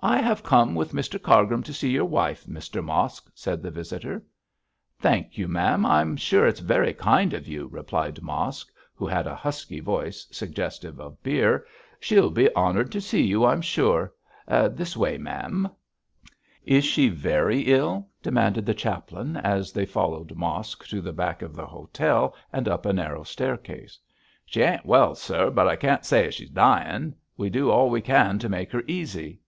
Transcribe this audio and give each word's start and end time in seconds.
'I 0.00 0.18
have 0.20 0.44
come 0.44 0.76
with 0.76 0.92
Mr 0.92 1.20
Cargrim 1.20 1.60
to 1.64 1.72
see 1.72 1.90
your 1.90 2.04
wife, 2.04 2.46
Mr 2.46 2.84
Mosk,' 2.84 3.32
said 3.34 3.64
the 3.64 3.70
visitor. 3.72 4.22
'Thank 5.00 5.36
you, 5.36 5.48
ma'am, 5.48 5.84
I'm 5.84 6.16
sure 6.16 6.46
it's 6.46 6.60
very 6.60 6.94
kind 6.94 7.34
of 7.34 7.48
you,' 7.48 7.66
replied 7.72 8.22
Mosk, 8.22 8.70
who 8.94 9.08
had 9.08 9.26
a 9.26 9.34
husky 9.34 9.80
voice 9.80 10.28
suggestive 10.30 11.00
of 11.00 11.20
beer. 11.24 11.66
'She'll 11.98 12.30
be 12.30 12.54
honoured 12.54 12.92
to 12.92 13.00
see 13.00 13.24
you, 13.26 13.44
I'm 13.44 13.60
sure. 13.60 14.14
This 14.46 14.96
way, 14.96 15.18
ma'am.' 15.18 15.68
'Is 16.64 16.84
she 16.84 17.08
very 17.08 17.62
ill?' 17.62 18.08
demanded 18.22 18.66
the 18.66 18.74
chaplain, 18.74 19.36
as 19.38 19.72
they 19.72 19.84
followed 19.84 20.36
Mosk 20.36 20.86
to 20.90 21.00
the 21.00 21.12
back 21.12 21.42
of 21.42 21.56
the 21.56 21.66
hotel 21.66 22.36
and 22.52 22.68
up 22.68 22.86
a 22.86 22.92
narrow 22.92 23.24
staircase. 23.24 23.98
'She 24.46 24.62
ain't 24.62 24.86
well, 24.86 25.16
sir, 25.16 25.50
but 25.50 25.66
I 25.66 25.74
can't 25.74 26.04
say 26.04 26.28
as 26.28 26.36
she's 26.36 26.50
dying. 26.50 27.16
We 27.36 27.50
do 27.50 27.68
all 27.72 27.90
we 27.90 28.00
can 28.00 28.38
to 28.38 28.48
make 28.48 28.70
her 28.70 28.84
easy.' 28.86 29.40